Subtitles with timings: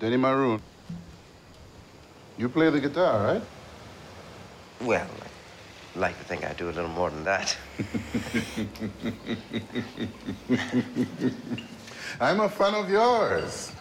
[0.00, 0.60] Deni Maroon.
[2.36, 3.42] You play the guitar, right?
[4.82, 5.06] Well,
[5.96, 7.56] I like to think I do a little more than that.
[12.20, 13.72] I'm a fan of yours.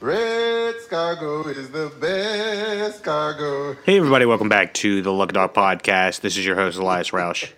[0.00, 3.74] Red cargo is the best cargo.
[3.84, 6.20] Hey, everybody, welcome back to the Lucky Dog Podcast.
[6.20, 7.50] This is your host, Elias Roush.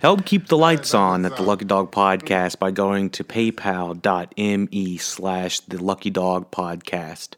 [0.00, 5.60] Help keep the lights on at the Lucky Dog Podcast by going to paypal.me slash
[5.60, 7.34] the Lucky Dog Podcast.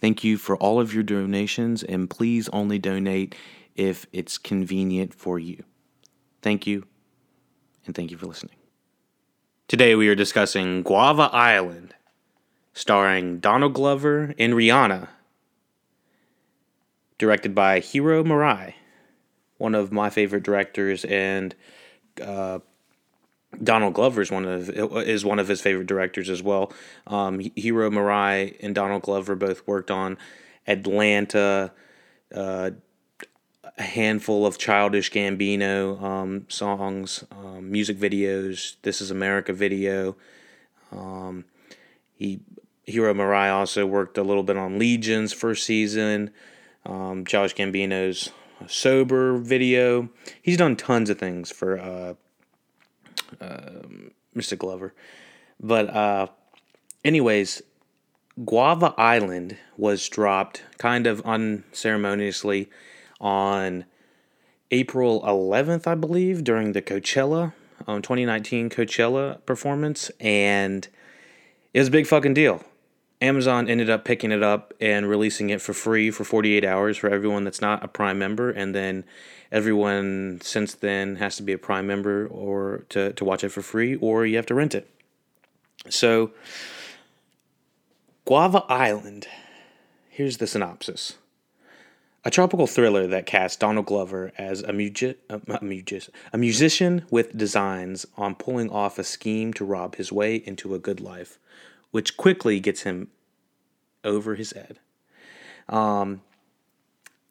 [0.00, 3.34] Thank you for all of your donations, and please only donate
[3.74, 5.64] if it's convenient for you.
[6.40, 6.86] Thank you,
[7.84, 8.54] and thank you for listening.
[9.66, 11.96] Today we are discussing Guava Island,
[12.74, 15.08] starring Donald Glover and Rihanna,
[17.18, 18.74] directed by Hiro Murai,
[19.58, 21.54] one of my favorite directors, and
[22.20, 22.58] uh,
[23.62, 26.72] Donald Glover is one of is one of his favorite directors as well.
[27.06, 30.16] Um, Hiro Murai and Donald Glover both worked on
[30.66, 31.72] Atlanta,
[32.34, 32.70] uh,
[33.78, 38.76] a handful of Childish Gambino um, songs, um, music videos.
[38.82, 40.16] This is America video.
[40.90, 41.44] Um,
[42.14, 42.40] he
[42.84, 46.30] Hiro Murai also worked a little bit on Legion's first season.
[46.84, 48.30] Um, Childish Gambino's
[48.68, 50.08] sober video.
[50.40, 52.14] He's done tons of things for uh,
[53.40, 53.82] uh,
[54.36, 54.56] Mr.
[54.56, 54.94] Glover.
[55.60, 56.26] But, uh,
[57.04, 57.62] anyways,
[58.44, 62.68] Guava Island was dropped kind of unceremoniously
[63.20, 63.84] on
[64.70, 67.52] April 11th, I believe, during the Coachella,
[67.86, 70.10] um, 2019 Coachella performance.
[70.18, 70.88] And
[71.74, 72.64] it was a big fucking deal.
[73.22, 77.08] Amazon ended up picking it up and releasing it for free for 48 hours for
[77.08, 79.04] everyone that's not a Prime member, and then
[79.52, 83.62] everyone since then has to be a Prime member or to, to watch it for
[83.62, 84.90] free, or you have to rent it.
[85.88, 86.32] So,
[88.24, 89.28] Guava Island.
[90.08, 91.14] Here's the synopsis.
[92.24, 96.00] A tropical thriller that casts Donald Glover as a, mugi- a, a,
[96.32, 100.78] a musician with designs on pulling off a scheme to rob his way into a
[100.78, 101.38] good life
[101.92, 103.08] which quickly gets him
[104.02, 104.80] over his head.
[105.68, 106.22] Um,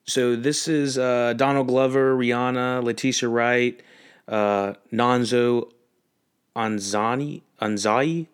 [0.06, 3.82] so this is uh, Donald Glover, Rihanna, Letitia Wright,
[4.28, 5.72] uh, Nonso
[6.56, 8.28] Anzani, Anzai,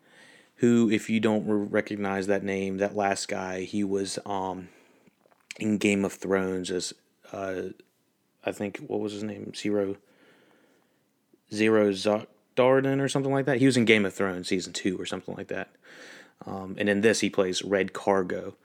[0.58, 4.70] who, if you don't recognize that name, that last guy, he was um,
[5.60, 6.94] in Game of Thrones as,
[7.32, 7.62] uh,
[8.46, 9.54] I think, what was his name?
[9.56, 9.98] Zero,
[11.54, 11.92] Zero
[12.56, 13.60] Darden or something like that.
[13.60, 15.70] He was in Game of Thrones season two or something like that.
[16.46, 18.56] Um, and in this, he plays Red Cargo,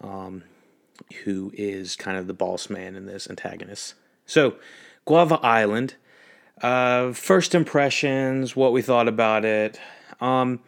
[0.00, 0.42] um,
[1.24, 3.94] who is kind of the boss man in this antagonist.
[4.26, 4.56] So,
[5.04, 5.94] Guava Island.
[6.62, 9.78] Uh, first impressions, what we thought about it.
[10.20, 10.60] Um,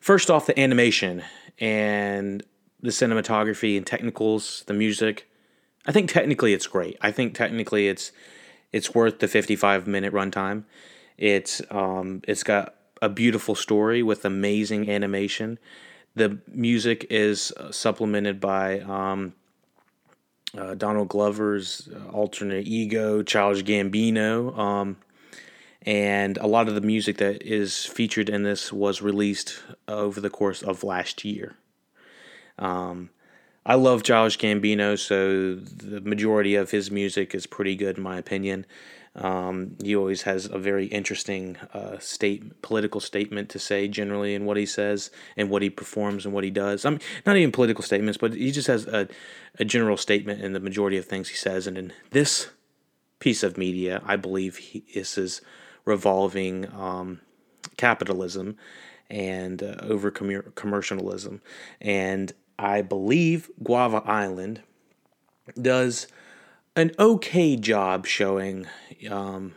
[0.00, 1.22] first off, the animation
[1.60, 2.42] and
[2.80, 5.28] the cinematography and technicals, the music.
[5.86, 6.96] I think technically it's great.
[7.00, 8.12] I think technically it's
[8.72, 10.64] it's worth the 55 minute runtime.
[11.16, 15.58] It's um, it's got a beautiful story with amazing animation.
[16.14, 19.34] The music is uh, supplemented by um,
[20.56, 24.56] uh, Donald Glover's uh, alternate ego, Childish Gambino.
[24.58, 24.96] Um,
[25.82, 30.30] and a lot of the music that is featured in this was released over the
[30.30, 31.54] course of last year.
[32.58, 33.10] Um,
[33.64, 38.18] I love Childish Gambino, so the majority of his music is pretty good in my
[38.18, 38.66] opinion.
[39.14, 44.44] Um, he always has a very interesting uh, state political statement to say generally in
[44.44, 46.84] what he says and what he performs and what he does.
[46.84, 49.08] I mean, not even political statements, but he just has a,
[49.58, 51.66] a general statement in the majority of things he says.
[51.66, 52.48] And in this
[53.18, 55.40] piece of media, I believe he, this is
[55.84, 57.20] revolving um,
[57.76, 58.56] capitalism
[59.10, 61.40] and uh, over commercialism.
[61.80, 64.62] And I believe Guava Island
[65.60, 66.06] does
[66.78, 68.66] an okay job showing
[69.10, 69.54] um,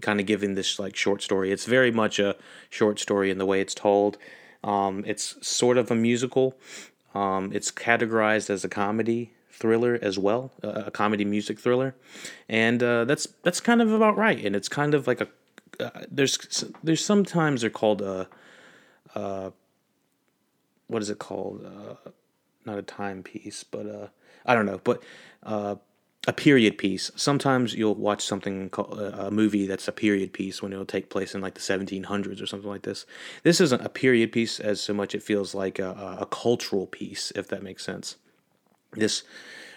[0.00, 1.52] kind of giving this like short story.
[1.52, 2.34] It's very much a
[2.68, 4.18] short story in the way it's told.
[4.64, 6.56] Um, it's sort of a musical.
[7.14, 11.94] Um, it's categorized as a comedy thriller as well, a comedy music thriller,
[12.48, 14.44] and uh, that's that's kind of about right.
[14.44, 15.28] And it's kind of like a
[15.78, 18.28] uh, there's there's sometimes they're called a
[19.14, 19.50] uh,
[20.88, 21.64] what is it called?
[21.64, 22.10] Uh,
[22.64, 24.08] not a timepiece, but uh,
[24.44, 25.02] I don't know, but
[25.44, 25.76] uh,
[26.28, 27.10] a period piece.
[27.16, 31.08] Sometimes you'll watch something called uh, a movie that's a period piece when it'll take
[31.08, 33.06] place in like the 1700s or something like this.
[33.44, 37.32] This isn't a period piece as so much it feels like a, a cultural piece,
[37.34, 38.16] if that makes sense.
[38.92, 39.22] This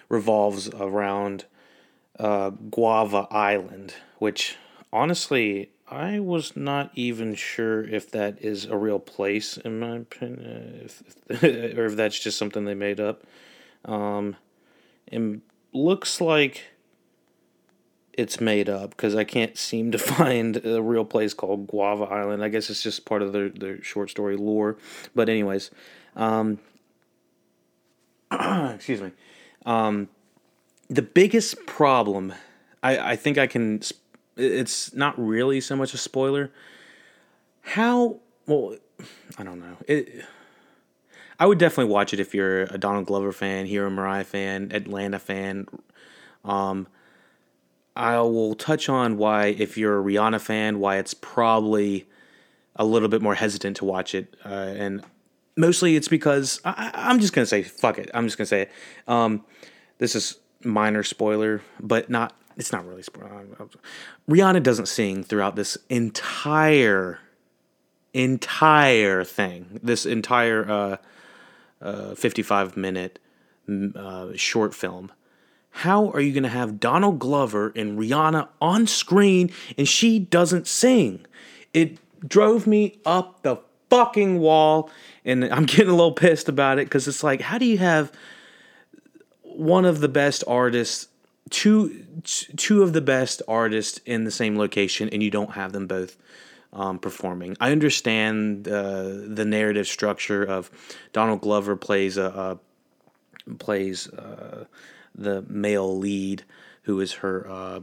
[0.10, 1.46] revolves around
[2.20, 4.58] uh, Guava Island, which
[4.92, 10.82] honestly I was not even sure if that is a real place in my opinion,
[10.84, 11.44] if,
[11.78, 13.24] or if that's just something they made up.
[13.86, 14.36] Um,
[15.08, 15.40] it
[15.74, 16.66] looks like
[18.14, 22.44] it's made up because I can't seem to find a real place called Guava Island.
[22.44, 24.78] I guess it's just part of their, their short story lore.
[25.16, 25.72] But anyways,
[26.16, 26.60] um,
[28.32, 29.12] excuse me.
[29.66, 30.10] Um,
[30.90, 32.34] the biggest problem,
[32.84, 33.82] I, I think I can.
[34.38, 36.52] It's not really so much a spoiler.
[37.62, 38.76] How well,
[39.38, 39.78] I don't know.
[39.88, 40.26] It.
[41.42, 45.18] I would definitely watch it if you're a Donald Glover fan, Hiro Murai fan, Atlanta
[45.18, 45.66] fan.
[46.46, 46.86] Um,
[47.96, 52.08] I will touch on why, if you're a Rihanna fan, why it's probably
[52.76, 55.04] a little bit more hesitant to watch it, uh, and
[55.58, 58.12] mostly it's because I, am just gonna say fuck it.
[58.14, 58.72] I'm just gonna say it.
[59.08, 59.44] Um,
[59.98, 62.36] this is minor spoiler, but not.
[62.56, 63.48] It's not really spoiler.
[64.30, 67.18] Rihanna doesn't sing throughout this entire,
[68.14, 69.80] entire thing.
[69.82, 70.98] This entire uh,
[71.82, 73.20] uh, 55 minute
[73.96, 75.12] uh, short film.
[75.72, 80.68] How are you going to have Donald Glover and Rihanna on screen and she doesn't
[80.68, 81.26] sing?
[81.74, 81.98] It
[82.28, 83.58] drove me up the
[83.90, 84.90] fucking wall
[85.24, 88.12] and I'm getting a little pissed about it because it's like, how do you have
[89.44, 91.08] one of the best artists,
[91.50, 95.88] two two of the best artists in the same location, and you don't have them
[95.88, 96.18] both
[96.74, 97.58] um, performing.
[97.60, 100.72] I understand uh, the narrative structure of
[101.14, 102.60] Donald Glover plays a,
[103.48, 104.66] a plays uh,
[105.16, 106.44] the male lead,
[106.84, 107.80] who is her, uh,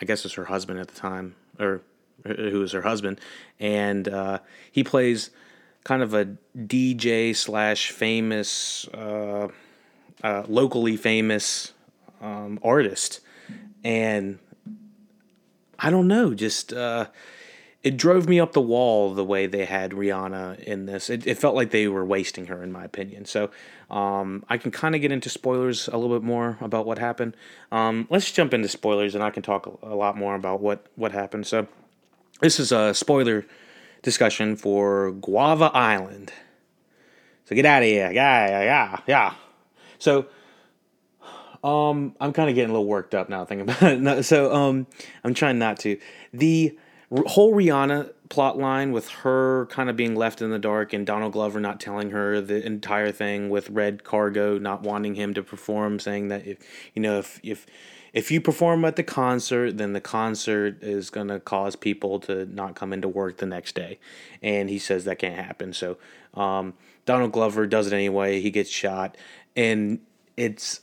[0.00, 1.82] I guess, is her husband at the time, or
[2.24, 3.20] who is her husband,
[3.60, 4.38] and uh,
[4.70, 5.30] he plays
[5.84, 9.48] kind of a DJ slash famous uh,
[10.22, 11.72] uh, locally famous
[12.20, 13.20] um, artist,
[13.84, 14.38] and
[15.78, 17.06] I don't know, just uh,
[17.82, 21.10] it drove me up the wall the way they had Rihanna in this.
[21.10, 23.24] It, it felt like they were wasting her, in my opinion.
[23.24, 23.50] So
[23.90, 27.36] um, I can kind of get into spoilers a little bit more about what happened.
[27.72, 31.12] Um, let's jump into spoilers, and I can talk a, lot more about what what
[31.12, 31.46] happened.
[31.46, 31.66] So
[32.40, 33.44] this is a spoiler
[34.02, 36.32] discussion for Guava Island.
[37.46, 39.34] So get out of here, yeah, yeah, yeah, yeah.
[39.98, 40.26] So,
[41.64, 43.82] um, I'm kind of getting a little worked up now thinking about
[44.18, 44.24] it.
[44.24, 44.86] So, um,
[45.24, 45.98] I'm trying not to.
[46.32, 46.76] The
[47.26, 51.32] whole Rihanna plot line with her kind of being left in the dark and Donald
[51.32, 55.98] Glover not telling her the entire thing with Red Cargo not wanting him to perform,
[55.98, 56.58] saying that if
[56.94, 57.66] you know if if
[58.12, 62.44] if you perform at the concert, then the concert is going to cause people to
[62.46, 63.98] not come into work the next day.
[64.42, 65.72] And he says that can't happen.
[65.72, 65.96] So
[66.34, 66.74] um,
[67.06, 68.40] Donald Glover does it anyway.
[68.40, 69.16] He gets shot
[69.56, 70.00] and
[70.36, 70.80] it's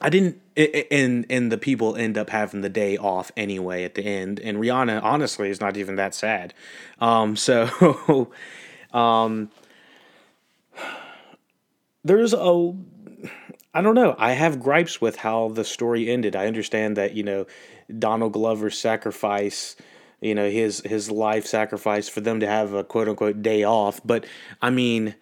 [0.00, 4.02] I didn't and and the people end up having the day off anyway at the
[4.02, 6.54] end and Rihanna honestly is not even that sad.
[7.00, 8.32] Um so
[8.92, 9.50] um
[12.04, 12.72] there's a
[13.76, 14.14] I don't know.
[14.18, 16.36] I have gripes with how the story ended.
[16.36, 17.46] I understand that, you know,
[17.98, 19.74] Donald Glover's sacrifice,
[20.20, 24.00] you know, his his life sacrifice for them to have a quote unquote day off,
[24.04, 24.26] but
[24.62, 25.14] I mean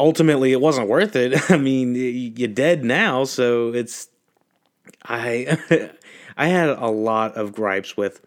[0.00, 1.50] ultimately it wasn't worth it.
[1.50, 4.08] I mean, you're dead now, so it's
[5.04, 5.58] I
[6.36, 8.20] I had a lot of gripes with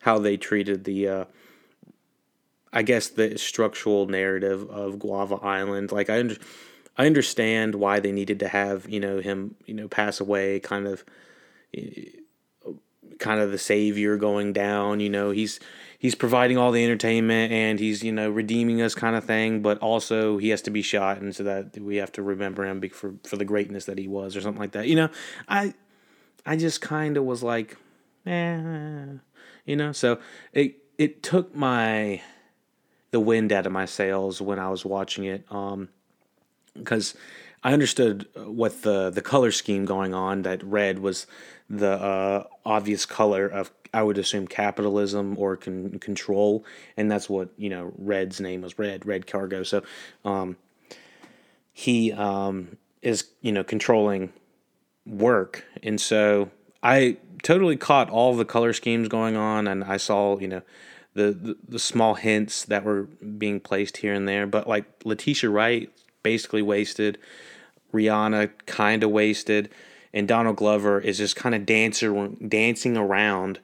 [0.00, 1.24] how they treated the uh
[2.72, 5.92] I guess the structural narrative of Guava Island.
[5.92, 6.24] Like I
[6.96, 10.86] I understand why they needed to have, you know, him, you know, pass away kind
[10.86, 11.04] of
[13.18, 15.60] kind of the savior going down, you know, he's
[15.98, 19.78] he's providing all the entertainment and he's you know redeeming us kind of thing but
[19.78, 23.14] also he has to be shot and so that we have to remember him for
[23.24, 24.86] for the greatness that he was or something like that.
[24.86, 25.08] You know
[25.48, 25.74] i
[26.46, 27.76] i just kind of was like
[28.26, 29.04] eh,
[29.66, 29.92] you know?
[29.92, 30.18] So
[30.52, 32.22] it it took my
[33.10, 35.88] the wind out of my sails when i was watching it um
[36.74, 37.14] because
[37.62, 40.42] I understood what the the color scheme going on.
[40.42, 41.26] That red was
[41.68, 46.64] the uh, obvious color of I would assume capitalism or con- control,
[46.96, 47.92] and that's what you know.
[47.96, 49.62] Red's name was Red, Red Cargo.
[49.62, 49.82] So,
[50.24, 50.56] um,
[51.72, 54.32] he um, is you know controlling
[55.06, 56.50] work, and so
[56.82, 60.62] I totally caught all the color schemes going on, and I saw you know
[61.14, 64.46] the, the, the small hints that were being placed here and there.
[64.46, 65.90] But like Letitia Wright,
[66.32, 67.18] basically wasted,
[67.92, 69.70] Rihanna kind of wasted
[70.12, 73.60] and Donald Glover is just kind of dancing dancing around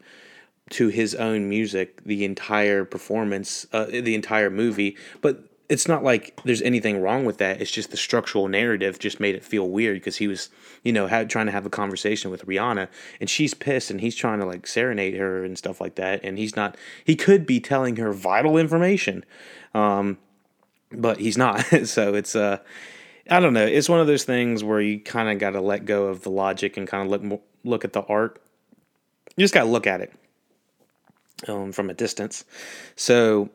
[0.70, 4.96] to his own music the entire performance, uh, the entire movie.
[5.20, 7.60] But it's not like there's anything wrong with that.
[7.60, 10.50] It's just the structural narrative just made it feel weird because he was,
[10.82, 12.88] you know, trying to have a conversation with Rihanna
[13.20, 16.20] and she's pissed and he's trying to like serenade her and stuff like that.
[16.22, 19.24] And he's not, he could be telling her vital information,
[19.74, 20.18] um,
[21.00, 21.60] but he's not.
[21.84, 22.58] so it's, uh,
[23.30, 23.66] I don't know.
[23.66, 26.30] It's one of those things where you kind of got to let go of the
[26.30, 28.40] logic and kind of look, look at the art.
[29.36, 30.12] You just got to look at it
[31.48, 32.44] um, from a distance.
[32.96, 33.50] So,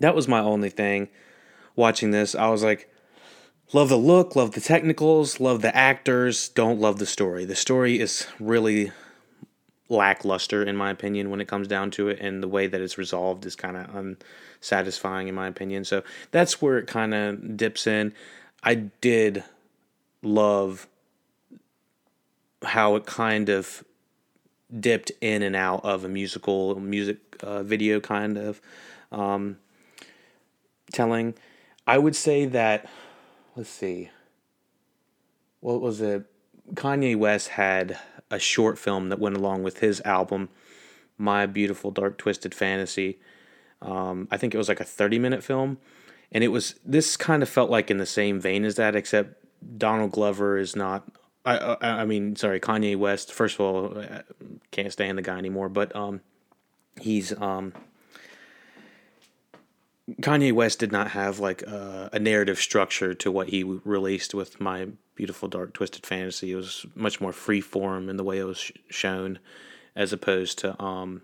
[0.00, 1.08] that was my only thing
[1.76, 2.34] watching this.
[2.34, 2.90] I was like,
[3.72, 7.44] love the look, love the technicals, love the actors, don't love the story.
[7.44, 8.92] The story is really
[9.88, 12.96] lackluster in my opinion when it comes down to it and the way that it's
[12.96, 14.16] resolved is kind of
[14.60, 15.84] unsatisfying in my opinion.
[15.84, 18.14] So that's where it kind of dips in.
[18.62, 19.44] I did
[20.22, 20.86] love
[22.62, 23.84] how it kind of
[24.80, 28.60] dipped in and out of a musical music uh, video kind of
[29.12, 29.58] um,
[30.92, 31.34] telling.
[31.86, 32.88] I would say that,
[33.54, 34.10] let's see,
[35.60, 36.24] what was it?
[36.72, 37.98] Kanye West had
[38.30, 40.48] a short film that went along with his album,
[41.18, 43.18] My Beautiful Dark Twisted Fantasy.
[43.82, 45.78] Um, I think it was like a 30 minute film.
[46.32, 49.44] And it was, this kind of felt like in the same vein as that, except
[49.78, 51.04] Donald Glover is not.
[51.44, 53.32] I, I, I mean, sorry, Kanye West.
[53.32, 54.22] First of all, I
[54.70, 56.22] can't stand the guy anymore, but um,
[57.00, 57.72] he's um,
[60.20, 64.60] Kanye West did not have like a, a, narrative structure to what he released with
[64.60, 66.52] my beautiful dark twisted fantasy.
[66.52, 69.38] It was much more free form in the way it was sh- shown,
[69.96, 71.22] as opposed to um,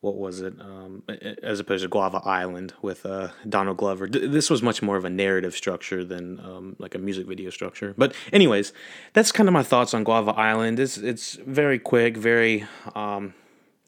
[0.00, 0.54] what was it?
[0.60, 1.04] Um,
[1.42, 4.08] as opposed to Guava Island with uh, Donald Glover.
[4.08, 7.50] D- this was much more of a narrative structure than um, like a music video
[7.50, 7.94] structure.
[7.96, 8.72] But anyways,
[9.12, 10.80] that's kind of my thoughts on Guava Island.
[10.80, 13.34] It's it's very quick, very um,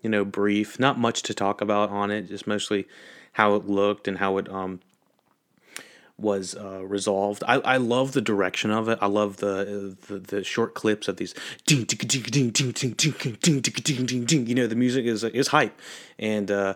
[0.03, 0.79] you know brief.
[0.79, 2.29] Not much to talk about on it.
[2.29, 2.87] Just mostly
[3.33, 4.81] how it looked and how it um
[6.19, 7.43] was uh, resolved.
[7.49, 8.99] I, I love the direction of it.
[9.03, 11.35] I love the the, the short clips of these
[11.67, 14.47] ding ding ding ding ding ding ding ding ding ding ding.
[14.47, 15.79] you know the music is is hype
[16.19, 16.75] and uh,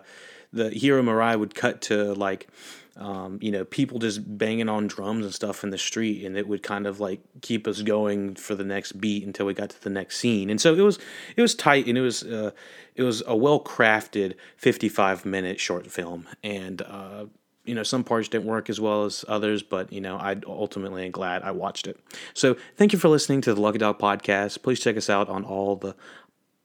[0.57, 2.49] the Hiro Murai would cut to like
[2.97, 6.49] um, you know people just banging on drums and stuff in the street and it
[6.49, 9.83] would kind of like keep us going for the next beat until we got to
[9.83, 10.51] the next scene.
[10.51, 10.99] And so it was
[11.37, 12.53] it was tight and it was uh,
[12.95, 16.27] it was a well crafted 55 minute short film.
[16.43, 17.27] And uh,
[17.67, 21.05] you know some parts didn't work as well as others but you know i ultimately
[21.05, 21.99] am glad i watched it.
[22.33, 24.63] So thank you for listening to the lucky dog podcast.
[24.63, 25.95] Please check us out on all the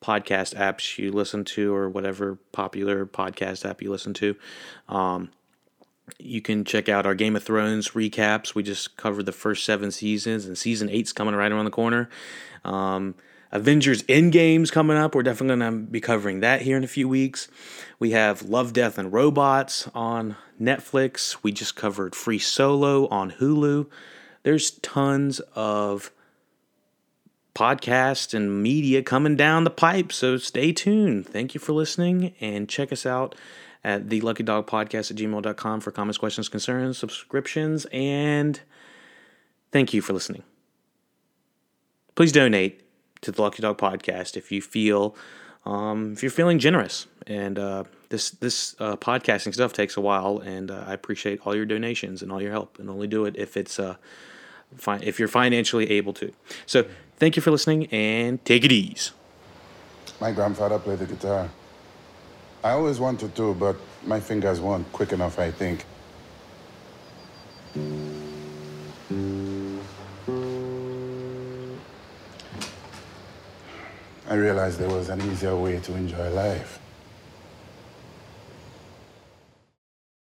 [0.02, 4.36] podcast apps you listen to or whatever popular podcast app you listen to
[4.90, 5.30] um,
[6.20, 8.56] you can check out our Game of Thrones recaps.
[8.56, 12.10] We just covered the first seven seasons, and season eight's coming right around the corner.
[12.64, 13.16] Um,
[13.52, 15.14] Avengers Endgame's coming up.
[15.14, 17.50] We're definitely going to be covering that here in a few weeks.
[18.00, 21.38] We have Love, Death, and Robots on Netflix.
[21.44, 23.88] We just covered Free Solo on Hulu.
[24.44, 26.12] There's tons of
[27.54, 31.28] podcasts and media coming down the pipe, so stay tuned.
[31.28, 33.36] Thank you for listening, and check us out
[33.84, 38.60] at the Lucky Dog Podcast at gmail.com for comments, questions, concerns, subscriptions, and
[39.72, 40.44] thank you for listening.
[42.16, 42.84] Please donate
[43.22, 45.16] to the Lucky Dog Podcast if you feel
[45.66, 47.08] um, if you're feeling generous.
[47.28, 51.56] And uh, this this uh, podcasting stuff takes a while, and uh, I appreciate all
[51.56, 52.80] your donations and all your help.
[52.80, 53.96] And only do it if it's uh,
[54.76, 56.32] fi- if you're financially able to.
[56.66, 56.86] So
[57.18, 59.12] thank you for listening, and take it easy.
[60.20, 61.50] My grandfather played the guitar.
[62.64, 63.76] I always wanted to, but
[64.06, 65.86] my fingers weren't quick enough, I think.
[74.30, 76.81] I realized there was an easier way to enjoy life.